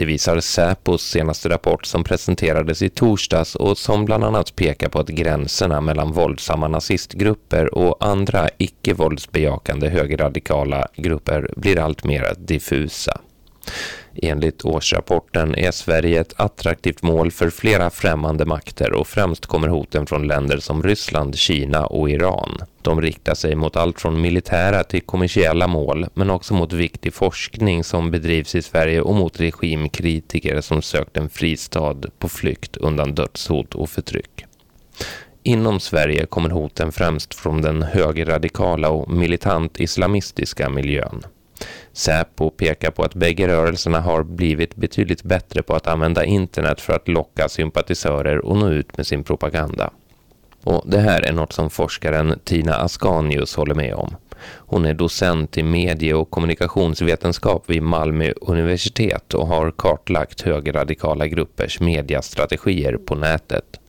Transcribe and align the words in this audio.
Det 0.00 0.06
visar 0.06 0.40
Säpos 0.40 1.02
senaste 1.02 1.48
rapport 1.48 1.86
som 1.86 2.04
presenterades 2.04 2.82
i 2.82 2.88
torsdags 2.88 3.54
och 3.54 3.78
som 3.78 4.04
bland 4.04 4.24
annat 4.24 4.56
pekar 4.56 4.88
på 4.88 4.98
att 4.98 5.08
gränserna 5.08 5.80
mellan 5.80 6.12
våldsamma 6.12 6.68
nazistgrupper 6.68 7.74
och 7.74 7.96
andra 8.06 8.48
icke-våldsbejakande 8.58 9.88
högerradikala 9.88 10.88
grupper 10.96 11.50
blir 11.56 11.78
allt 11.78 12.04
mer 12.04 12.34
diffusa. 12.38 13.20
Enligt 14.14 14.64
årsrapporten 14.64 15.54
är 15.54 15.70
Sverige 15.70 16.20
ett 16.20 16.34
attraktivt 16.36 17.02
mål 17.02 17.30
för 17.30 17.50
flera 17.50 17.90
främmande 17.90 18.44
makter 18.44 18.92
och 18.92 19.06
främst 19.06 19.46
kommer 19.46 19.68
hoten 19.68 20.06
från 20.06 20.26
länder 20.26 20.58
som 20.58 20.82
Ryssland, 20.82 21.36
Kina 21.36 21.86
och 21.86 22.10
Iran. 22.10 22.58
De 22.82 23.02
riktar 23.02 23.34
sig 23.34 23.54
mot 23.54 23.76
allt 23.76 24.00
från 24.00 24.20
militära 24.20 24.84
till 24.84 25.00
kommersiella 25.00 25.66
mål 25.66 26.06
men 26.14 26.30
också 26.30 26.54
mot 26.54 26.72
viktig 26.72 27.14
forskning 27.14 27.84
som 27.84 28.10
bedrivs 28.10 28.54
i 28.54 28.62
Sverige 28.62 29.00
och 29.00 29.14
mot 29.14 29.40
regimkritiker 29.40 30.60
som 30.60 30.82
sökt 30.82 31.16
en 31.16 31.28
fristad 31.28 31.96
på 32.18 32.28
flykt 32.28 32.76
undan 32.76 33.14
dödshot 33.14 33.74
och 33.74 33.90
förtryck. 33.90 34.44
Inom 35.42 35.80
Sverige 35.80 36.26
kommer 36.26 36.50
hoten 36.50 36.92
främst 36.92 37.34
från 37.34 37.62
den 37.62 37.82
högerradikala 37.82 38.88
och 38.90 39.10
militant 39.10 39.80
islamistiska 39.80 40.68
miljön. 40.68 41.22
Säpo 41.92 42.50
pekar 42.50 42.90
på 42.90 43.02
att 43.02 43.14
bägge 43.14 43.48
rörelserna 43.48 44.00
har 44.00 44.22
blivit 44.22 44.76
betydligt 44.76 45.22
bättre 45.22 45.62
på 45.62 45.74
att 45.74 45.86
använda 45.86 46.24
internet 46.24 46.80
för 46.80 46.92
att 46.92 47.08
locka 47.08 47.48
sympatisörer 47.48 48.46
och 48.46 48.56
nå 48.56 48.68
ut 48.68 48.96
med 48.96 49.06
sin 49.06 49.24
propaganda. 49.24 49.90
Och 50.64 50.82
det 50.86 50.98
här 50.98 51.22
är 51.22 51.32
något 51.32 51.52
som 51.52 51.70
forskaren 51.70 52.38
Tina 52.44 52.74
Ascanius 52.74 53.56
håller 53.56 53.74
med 53.74 53.94
om. 53.94 54.16
Hon 54.42 54.84
är 54.84 54.94
docent 54.94 55.58
i 55.58 55.62
medie- 55.62 56.14
och 56.14 56.30
kommunikationsvetenskap 56.30 57.64
vid 57.66 57.82
Malmö 57.82 58.32
universitet 58.40 59.34
och 59.34 59.46
har 59.46 59.70
kartlagt 59.70 60.40
högerradikala 60.40 61.26
gruppers 61.26 61.80
mediastrategier 61.80 62.96
på 62.96 63.14
nätet. 63.14 63.80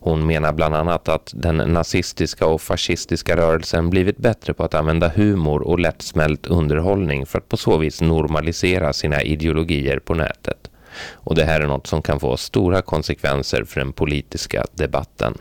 Hon 0.00 0.26
menar 0.26 0.52
bland 0.52 0.74
annat 0.74 1.08
att 1.08 1.32
den 1.36 1.56
nazistiska 1.56 2.46
och 2.46 2.60
fascistiska 2.60 3.36
rörelsen 3.36 3.90
blivit 3.90 4.18
bättre 4.18 4.54
på 4.54 4.64
att 4.64 4.74
använda 4.74 5.08
humor 5.08 5.62
och 5.62 5.78
lättsmält 5.78 6.46
underhållning 6.46 7.26
för 7.26 7.38
att 7.38 7.48
på 7.48 7.56
så 7.56 7.78
vis 7.78 8.00
normalisera 8.00 8.92
sina 8.92 9.22
ideologier 9.22 9.98
på 9.98 10.14
nätet. 10.14 10.70
Och 11.12 11.34
det 11.34 11.44
här 11.44 11.60
är 11.60 11.66
något 11.66 11.86
som 11.86 12.02
kan 12.02 12.20
få 12.20 12.36
stora 12.36 12.82
konsekvenser 12.82 13.64
för 13.64 13.80
den 13.80 13.92
politiska 13.92 14.64
debatten. 14.74 15.34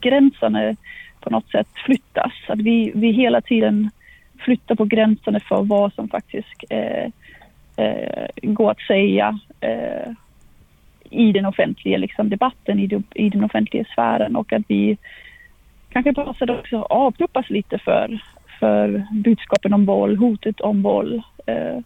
Gränserna 0.00 0.76
på 1.20 1.30
något 1.30 1.50
sätt 1.50 1.68
flyttas. 1.86 2.32
Att 2.48 2.58
vi, 2.58 2.92
vi 2.94 3.12
hela 3.12 3.40
tiden 3.40 3.90
flyttar 4.38 4.74
på 4.74 4.84
gränserna 4.84 5.40
för 5.40 5.62
vad 5.62 5.92
som 5.92 6.08
faktiskt 6.08 6.64
eh, 6.70 7.04
eh, 7.76 8.28
går 8.42 8.70
att 8.70 8.80
säga 8.80 9.38
eh, 9.60 10.12
i 11.10 11.32
den 11.32 11.46
offentliga 11.46 11.98
liksom, 11.98 12.28
debatten, 12.28 12.78
i, 12.78 12.86
de, 12.86 13.02
i 13.14 13.28
den 13.28 13.44
offentliga 13.44 13.84
sfären 13.84 14.36
och 14.36 14.52
att 14.52 14.62
vi 14.68 14.98
kanske 15.88 16.14
på 16.14 16.24
något 16.24 16.38
sätt 16.38 16.50
också 16.50 16.82
avtruppas 16.82 17.50
lite 17.50 17.78
för, 17.78 18.22
för 18.60 19.06
budskapen 19.12 19.72
om 19.72 19.86
våld, 19.86 20.18
hotet 20.18 20.60
om 20.60 20.82
våld. 20.82 21.22
Eh, 21.46 21.78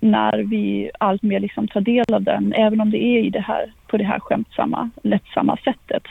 när 0.00 0.38
vi 0.38 0.90
alltmer 1.00 1.40
liksom 1.40 1.68
tar 1.68 1.80
del 1.80 2.14
av 2.14 2.22
den, 2.22 2.52
även 2.52 2.80
om 2.80 2.90
det 2.90 2.98
är 2.98 3.24
i 3.24 3.30
det 3.30 3.40
här, 3.40 3.72
på 3.86 3.96
det 3.96 4.04
här 4.04 4.20
skämtsamma, 4.20 4.90
lättsamma 5.02 5.56
sättet. 5.56 6.02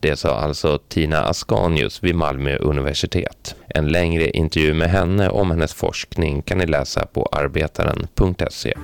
Det 0.00 0.16
sa 0.16 0.40
alltså 0.40 0.78
Tina 0.88 1.18
Askanius 1.18 2.04
vid 2.04 2.14
Malmö 2.14 2.56
universitet. 2.56 3.56
En 3.68 3.88
längre 3.88 4.30
intervju 4.30 4.74
med 4.74 4.88
henne 4.88 5.28
om 5.28 5.50
hennes 5.50 5.74
forskning 5.74 6.42
kan 6.42 6.58
ni 6.58 6.66
läsa 6.66 7.06
på 7.06 7.28
arbetaren.se. 7.32 8.74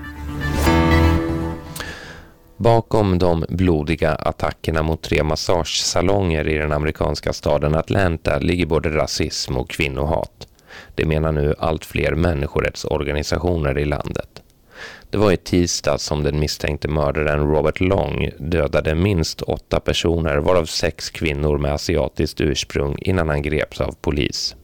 Bakom 2.62 3.18
de 3.18 3.44
blodiga 3.48 4.14
attackerna 4.14 4.82
mot 4.82 5.02
tre 5.02 5.22
massagesalonger 5.22 6.48
i 6.48 6.58
den 6.58 6.72
amerikanska 6.72 7.32
staden 7.32 7.74
Atlanta 7.74 8.38
ligger 8.38 8.66
både 8.66 8.96
rasism 8.96 9.56
och 9.56 9.70
kvinnohat. 9.70 10.48
Det 10.94 11.06
menar 11.06 11.32
nu 11.32 11.54
allt 11.58 11.84
fler 11.84 12.14
människorättsorganisationer 12.14 13.78
i 13.78 13.84
landet. 13.84 14.42
Det 15.10 15.18
var 15.18 15.32
i 15.32 15.36
tisdag 15.36 15.98
som 15.98 16.22
den 16.22 16.38
misstänkte 16.38 16.88
mördaren 16.88 17.48
Robert 17.48 17.80
Long 17.80 18.30
dödade 18.38 18.94
minst 18.94 19.42
åtta 19.42 19.80
personer 19.80 20.36
varav 20.36 20.64
sex 20.64 21.10
kvinnor 21.10 21.58
med 21.58 21.72
asiatiskt 21.72 22.40
ursprung 22.40 22.96
innan 22.98 23.28
han 23.28 23.42
greps 23.42 23.80
av 23.80 23.94
polis. 24.00 24.56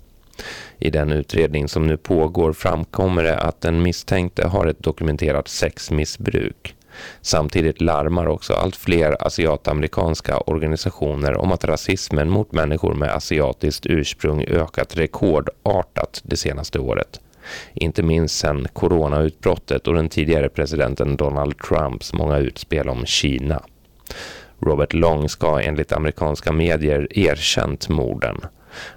I 0.78 0.90
den 0.90 1.12
utredning 1.12 1.68
som 1.68 1.86
nu 1.86 1.96
pågår 1.96 2.52
framkommer 2.52 3.22
det 3.22 3.38
att 3.38 3.60
den 3.60 3.82
misstänkte 3.82 4.48
har 4.48 4.66
ett 4.66 4.82
dokumenterat 4.82 5.48
sexmissbruk. 5.48 6.74
Samtidigt 7.20 7.80
larmar 7.80 8.26
också 8.26 8.54
allt 8.54 8.76
fler 8.76 9.26
asiatamerikanska 9.26 10.38
organisationer 10.38 11.36
om 11.36 11.52
att 11.52 11.64
rasismen 11.64 12.30
mot 12.30 12.52
människor 12.52 12.94
med 12.94 13.14
asiatiskt 13.14 13.86
ursprung 13.86 14.44
ökat 14.44 14.96
rekordartat 14.96 16.20
det 16.24 16.36
senaste 16.36 16.78
året. 16.78 17.20
Inte 17.74 18.02
minst 18.02 18.38
sedan 18.38 18.66
coronautbrottet 18.72 19.86
och 19.86 19.94
den 19.94 20.08
tidigare 20.08 20.48
presidenten 20.48 21.16
Donald 21.16 21.58
Trumps 21.58 22.12
många 22.12 22.38
utspel 22.38 22.88
om 22.88 23.06
Kina. 23.06 23.62
Robert 24.60 24.92
Long 24.92 25.28
ska 25.28 25.60
enligt 25.60 25.92
amerikanska 25.92 26.52
medier 26.52 27.18
erkänt 27.18 27.88
morden. 27.88 28.40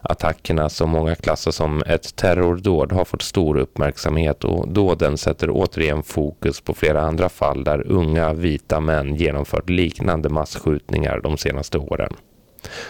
Attackerna 0.01 0.69
som 0.69 0.89
många 0.89 1.15
klassar 1.15 1.51
som 1.51 1.83
ett 1.85 2.15
terrordåd 2.15 2.91
har 2.91 3.05
fått 3.05 3.21
stor 3.21 3.57
uppmärksamhet 3.57 4.43
och 4.43 4.67
dåden 4.67 5.17
sätter 5.17 5.49
återigen 5.49 6.03
fokus 6.03 6.61
på 6.61 6.73
flera 6.73 7.01
andra 7.01 7.29
fall 7.29 7.63
där 7.63 7.87
unga 7.87 8.33
vita 8.33 8.79
män 8.79 9.15
genomfört 9.15 9.69
liknande 9.69 10.29
massskjutningar 10.29 11.19
de 11.23 11.37
senaste 11.37 11.77
åren. 11.77 12.13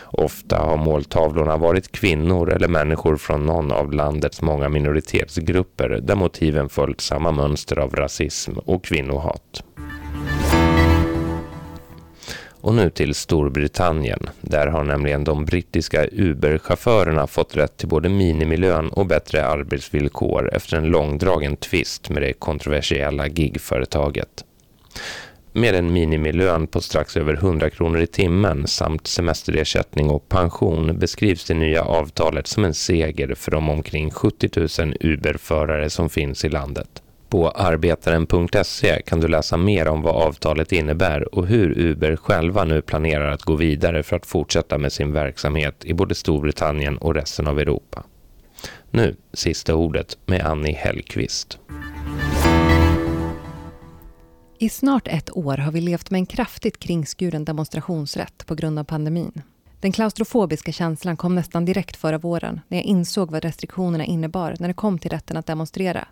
Ofta 0.04 0.58
har 0.58 0.78
måltavlorna 0.78 1.58
varit 1.58 1.92
kvinnor 1.92 2.54
eller 2.54 2.68
människor 2.68 3.18
från 3.18 3.46
någon 3.46 3.72
av 3.72 3.94
landets 3.94 4.42
många 4.42 4.70
minoritetsgrupper 4.70 5.90
där 5.90 6.16
motiven 6.16 6.70
följt 6.70 7.02
samma 7.02 7.32
mönster 7.32 7.80
av 7.80 7.96
rasism 7.96 8.52
och 8.58 8.86
kvinnohat. 8.86 9.64
Och 12.62 12.74
nu 12.74 12.90
till 12.90 13.16
Storbritannien. 13.16 14.30
Där 14.42 14.68
har 14.68 14.84
nämligen 14.84 15.24
de 15.24 15.46
brittiska 15.46 16.06
Uber-chaufförerna 16.06 17.28
fått 17.28 17.56
rätt 17.56 17.78
till 17.78 17.88
både 17.88 18.10
minimilön 18.10 18.90
och 18.90 19.06
bättre 19.06 19.46
arbetsvillkor 19.46 20.50
efter 20.54 20.78
en 20.78 20.86
långdragen 20.86 21.56
tvist 21.56 22.10
med 22.10 22.22
det 22.22 22.34
kontroversiella 22.34 23.28
gigföretaget. 23.28 24.46
Med 25.54 25.76
en 25.76 25.94
minimilön 25.94 26.68
på 26.68 26.82
strax 26.82 27.18
över 27.18 27.34
100 27.34 27.70
kronor 27.70 28.02
i 28.02 28.08
timmen 28.08 28.68
samt 28.68 29.08
semesterersättning 29.08 30.10
och 30.10 30.30
pension 30.30 31.00
beskrivs 31.00 31.46
det 31.46 31.54
nya 31.54 31.84
avtalet 31.84 32.48
som 32.48 32.66
en 32.66 32.74
seger 32.74 33.36
för 33.36 33.52
de 33.52 33.70
omkring 33.70 34.12
70 34.12 34.50
000 34.86 34.96
Uber-förare 35.00 35.90
som 35.90 36.10
finns 36.10 36.46
i 36.46 36.50
landet. 36.50 37.02
På 37.32 37.50
arbetaren.se 37.50 39.02
kan 39.02 39.20
du 39.20 39.28
läsa 39.28 39.58
mer 39.58 39.88
om 39.88 40.02
vad 40.02 40.16
avtalet 40.16 40.72
innebär 40.72 41.36
och 41.36 41.48
hur 41.48 41.78
Uber 41.80 42.16
själva 42.16 42.64
nu 42.64 42.82
planerar 42.82 43.32
att 43.32 43.42
gå 43.42 43.56
vidare 43.56 44.04
för 44.04 44.16
att 44.16 44.26
fortsätta 44.26 44.78
med 44.78 44.94
sin 44.94 45.14
verksamhet 45.14 45.86
i 45.86 45.94
både 45.94 46.16
Storbritannien 46.16 46.98
och 46.98 47.16
resten 47.16 47.48
av 47.48 47.60
Europa. 47.60 48.04
Nu 48.90 49.16
sista 49.34 49.76
ordet 49.76 50.18
med 50.26 50.46
Annie 50.46 50.74
Hellqvist. 50.74 51.60
I 54.58 54.70
snart 54.70 55.08
ett 55.08 55.38
år 55.38 55.58
har 55.58 55.72
vi 55.72 55.82
levt 55.82 56.12
med 56.12 56.20
en 56.20 56.26
kraftigt 56.26 56.80
kringskuren 56.80 57.46
demonstrationsrätt 57.46 58.46
på 58.46 58.56
grund 58.56 58.80
av 58.80 58.84
pandemin. 58.84 59.42
Den 59.80 59.92
klaustrofobiska 59.92 60.72
känslan 60.72 61.18
kom 61.18 61.36
nästan 61.36 61.66
direkt 61.66 61.96
förra 61.98 62.18
våren 62.18 62.62
när 62.68 62.78
jag 62.78 62.86
insåg 62.86 63.32
vad 63.32 63.44
restriktionerna 63.44 64.06
innebar 64.06 64.56
när 64.60 64.68
det 64.68 64.74
kom 64.74 65.00
till 65.00 65.12
rätten 65.12 65.38
att 65.38 65.48
demonstrera. 65.48 66.08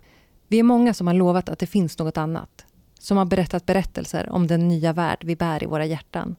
Vi 0.50 0.58
är 0.58 0.62
många 0.62 0.94
som 0.94 1.06
har 1.06 1.14
lovat 1.14 1.48
att 1.48 1.58
det 1.58 1.66
finns 1.66 1.98
något 1.98 2.16
annat. 2.18 2.66
Som 2.98 3.16
har 3.16 3.24
berättat 3.24 3.66
berättelser 3.66 4.28
om 4.30 4.46
den 4.46 4.68
nya 4.68 4.92
värld 4.92 5.18
vi 5.24 5.36
bär 5.36 5.62
i 5.62 5.66
våra 5.66 5.86
hjärtan. 5.86 6.36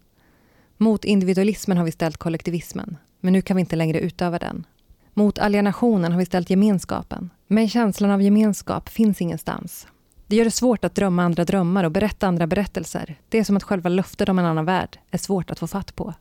Mot 0.78 1.06
individualismen 1.06 1.78
har 1.78 1.86
vi 1.86 1.92
ställt 1.92 2.18
kollektivismen, 2.18 2.98
men 3.20 3.34
nu 3.34 3.42
kan 3.42 3.56
vi 3.56 3.60
inte 3.62 3.76
längre 3.76 4.00
utöva 4.00 4.40
den. 4.40 4.66
Mot 5.14 5.40
alienationen 5.40 6.12
har 6.12 6.20
vi 6.20 6.26
ställt 6.26 6.50
gemenskapen, 6.50 7.30
men 7.48 7.70
känslan 7.70 8.12
av 8.12 8.22
gemenskap 8.22 8.90
finns 8.90 9.22
ingenstans. 9.22 9.88
Det 10.28 10.36
gör 10.36 10.46
det 10.46 10.52
svårt 10.52 10.86
att 10.86 10.96
drömma 10.96 11.24
andra 11.24 11.46
drömmar 11.46 11.84
och 11.84 11.92
berätta 11.92 12.28
andra 12.28 12.48
berättelser. 12.48 13.16
Det 13.30 13.38
är 13.38 13.44
som 13.44 13.58
att 13.58 13.64
själva 13.64 13.90
löftet 13.90 14.30
om 14.30 14.40
en 14.40 14.46
annan 14.46 14.66
värld 14.66 15.00
är 15.12 15.18
svårt 15.18 15.52
att 15.52 15.60
få 15.60 15.68
fatt 15.68 15.96
på. 15.96 16.14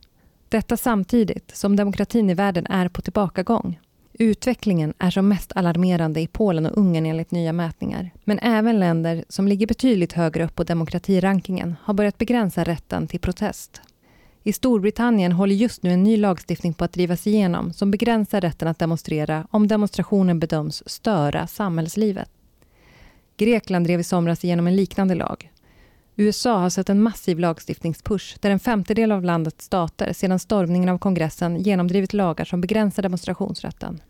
Detta 0.48 0.76
samtidigt 0.76 1.56
som 1.56 1.76
demokratin 1.76 2.30
i 2.30 2.34
världen 2.34 2.66
är 2.66 2.88
på 2.88 3.02
tillbakagång. 3.02 3.80
Utvecklingen 4.22 4.94
är 4.98 5.10
som 5.10 5.28
mest 5.28 5.52
alarmerande 5.56 6.20
i 6.20 6.26
Polen 6.26 6.66
och 6.66 6.78
Ungern 6.78 7.06
enligt 7.06 7.30
nya 7.30 7.52
mätningar. 7.52 8.10
Men 8.24 8.38
även 8.38 8.80
länder 8.80 9.24
som 9.28 9.48
ligger 9.48 9.66
betydligt 9.66 10.12
högre 10.12 10.44
upp 10.44 10.54
på 10.54 10.64
demokratirankingen 10.64 11.76
har 11.82 11.94
börjat 11.94 12.18
begränsa 12.18 12.64
rätten 12.64 13.08
till 13.08 13.20
protest. 13.20 13.80
I 14.42 14.52
Storbritannien 14.52 15.32
håller 15.32 15.54
just 15.54 15.82
nu 15.82 15.90
en 15.90 16.02
ny 16.02 16.16
lagstiftning 16.16 16.74
på 16.74 16.84
att 16.84 16.92
drivas 16.92 17.26
igenom 17.26 17.72
som 17.72 17.90
begränsar 17.90 18.40
rätten 18.40 18.68
att 18.68 18.78
demonstrera 18.78 19.46
om 19.50 19.68
demonstrationen 19.68 20.40
bedöms 20.40 20.82
störa 20.86 21.46
samhällslivet. 21.46 22.30
Grekland 23.36 23.86
drev 23.86 24.00
i 24.00 24.04
somras 24.04 24.44
igenom 24.44 24.66
en 24.66 24.76
liknande 24.76 25.14
lag. 25.14 25.50
USA 26.16 26.58
har 26.58 26.70
sett 26.70 26.88
en 26.88 27.02
massiv 27.02 27.38
lagstiftningspush 27.38 28.36
där 28.40 28.50
en 28.50 28.60
femtedel 28.60 29.12
av 29.12 29.24
landets 29.24 29.64
stater 29.64 30.12
sedan 30.12 30.38
stormningen 30.38 30.88
av 30.88 30.98
kongressen 30.98 31.62
genomdrivit 31.62 32.12
lagar 32.12 32.44
som 32.44 32.60
begränsar 32.60 33.02
demonstrationsrätten. 33.02 34.00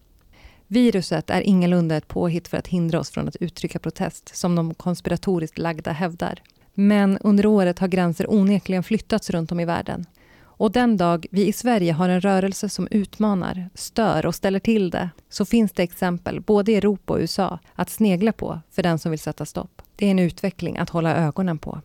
Viruset 0.73 1.31
är 1.31 1.41
ingalunda 1.41 1.97
ett 1.97 2.09
påhitt 2.09 2.49
för 2.49 2.57
att 2.57 2.67
hindra 2.67 3.01
oss 3.01 3.11
från 3.11 3.29
att 3.29 3.37
uttrycka 3.37 3.79
protest, 3.79 4.37
som 4.37 4.55
de 4.55 4.75
konspiratoriskt 4.75 5.59
lagda 5.59 5.93
hävdar. 5.93 6.43
Men 6.75 7.19
under 7.19 7.47
året 7.47 7.79
har 7.79 7.89
gränser 7.89 8.33
onekligen 8.33 8.83
flyttats 8.83 9.31
runt 9.31 9.53
om 9.53 9.61
i 9.61 9.65
världen. 9.65 10.07
Och 10.43 10.73
den 10.73 10.97
dag 10.97 11.27
vi 11.31 11.47
i 11.47 11.53
Sverige 11.53 11.93
har 11.93 12.09
en 12.09 12.21
rörelse 12.21 12.69
som 12.69 12.89
utmanar, 12.91 13.71
stör 13.75 14.27
och 14.27 14.35
ställer 14.35 14.59
till 14.59 14.91
det 14.91 15.11
så 15.29 15.45
finns 15.45 15.73
det 15.73 15.83
exempel, 15.83 16.41
både 16.41 16.73
i 16.73 16.77
Europa 16.77 17.13
och 17.13 17.21
USA, 17.21 17.59
att 17.75 17.91
snegla 17.91 18.33
på 18.33 18.61
för 18.71 18.83
den 18.83 18.99
som 18.99 19.11
vill 19.11 19.21
sätta 19.21 19.47
stopp. 19.47 19.83
Det 19.97 20.07
är 20.07 20.11
en 20.11 20.19
utveckling 20.19 20.79
att 20.79 20.91
hålla 20.91 21.17
ögonen 21.17 21.59
på. 21.59 21.81